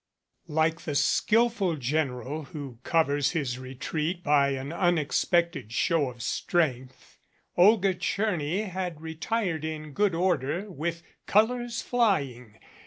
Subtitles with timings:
[0.47, 7.19] LIKE the skillful general who covers his retreat by an unexpected show of strength,
[7.55, 12.57] Olga Tcherny had retired in good order, with colors flying.